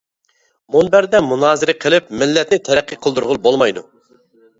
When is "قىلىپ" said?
1.83-2.07